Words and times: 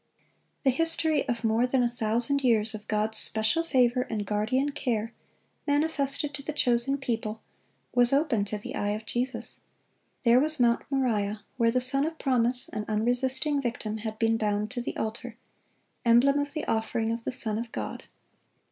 The 0.63 0.71
history 0.71 1.29
of 1.29 1.43
more 1.43 1.67
than 1.67 1.83
a 1.83 1.87
thousand 1.87 2.43
years 2.43 2.73
of 2.73 2.87
God's 2.87 3.19
special 3.19 3.63
favor 3.63 4.01
and 4.09 4.25
guardian 4.25 4.71
care, 4.71 5.13
manifested 5.67 6.33
to 6.33 6.41
the 6.41 6.53
chosen 6.53 6.97
people, 6.97 7.43
was 7.93 8.11
open 8.11 8.43
to 8.45 8.57
the 8.57 8.73
eye 8.73 8.93
of 8.95 9.05
Jesus. 9.05 9.61
There 10.23 10.39
was 10.39 10.59
Mount 10.59 10.81
Moriah, 10.89 11.41
where 11.57 11.69
the 11.69 11.79
son 11.79 12.07
of 12.07 12.17
promise, 12.17 12.67
an 12.67 12.83
unresisting 12.87 13.61
victim, 13.61 13.99
had 13.99 14.17
been 14.17 14.37
bound 14.37 14.71
to 14.71 14.81
the 14.81 14.97
altar,—emblem 14.97 16.39
of 16.39 16.53
the 16.53 16.65
offering 16.65 17.11
of 17.11 17.23
the 17.23 17.31
Son 17.31 17.59
of 17.59 17.71
God. 17.71 18.05